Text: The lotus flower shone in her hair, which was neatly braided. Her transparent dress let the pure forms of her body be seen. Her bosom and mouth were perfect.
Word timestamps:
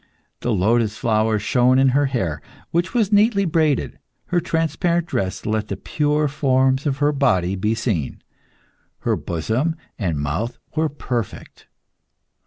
The 0.39 0.51
lotus 0.51 0.97
flower 0.97 1.37
shone 1.37 1.77
in 1.77 1.89
her 1.89 2.07
hair, 2.07 2.41
which 2.71 2.95
was 2.95 3.11
neatly 3.11 3.45
braided. 3.45 3.99
Her 4.29 4.39
transparent 4.39 5.05
dress 5.05 5.45
let 5.45 5.67
the 5.67 5.77
pure 5.77 6.27
forms 6.27 6.87
of 6.87 6.97
her 6.97 7.11
body 7.11 7.55
be 7.55 7.75
seen. 7.75 8.23
Her 9.01 9.15
bosom 9.15 9.75
and 9.99 10.17
mouth 10.17 10.57
were 10.75 10.89
perfect. 10.89 11.67